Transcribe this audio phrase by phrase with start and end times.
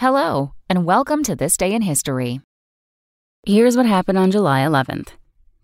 [0.00, 2.40] Hello, and welcome to This Day in History.
[3.44, 5.08] Here's what happened on July 11th.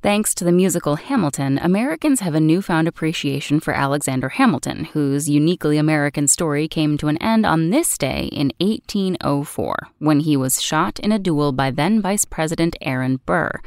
[0.03, 5.79] Thanks to the musical Hamilton, Americans have a newfound appreciation for Alexander Hamilton, whose uniquely
[5.79, 10.99] American story came to an end on this day in 1804 when he was shot
[10.99, 13.61] in a duel by then Vice President Aaron Burr.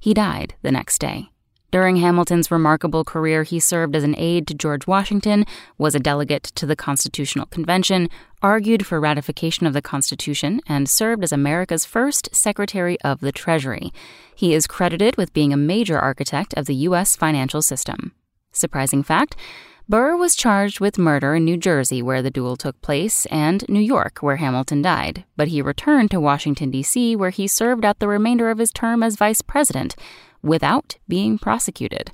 [0.00, 1.28] He died the next day.
[1.72, 5.44] During Hamilton's remarkable career, he served as an aide to George Washington,
[5.78, 8.08] was a delegate to the Constitutional Convention,
[8.40, 13.92] argued for ratification of the Constitution, and served as America's first Secretary of the Treasury.
[14.34, 17.16] He is credited with being a major architect of the U.S.
[17.16, 18.12] financial system.
[18.52, 19.36] Surprising fact
[19.88, 23.80] Burr was charged with murder in New Jersey, where the duel took place, and New
[23.80, 28.08] York, where Hamilton died, but he returned to Washington, D.C., where he served out the
[28.08, 29.94] remainder of his term as vice president
[30.42, 32.10] without being prosecuted.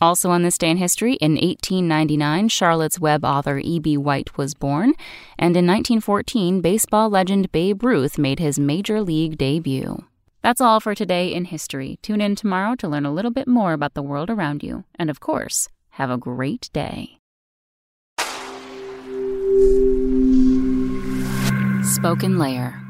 [0.00, 3.98] Also on this day in history, in 1899, Charlotte's Web author E.B.
[3.98, 4.94] White was born,
[5.38, 10.06] and in 1914, baseball legend Babe Ruth made his major league debut.
[10.40, 11.98] That's all for today in history.
[12.00, 14.84] Tune in tomorrow to learn a little bit more about the world around you.
[14.98, 17.18] And of course, have a great day.
[21.82, 22.89] Spoken Layer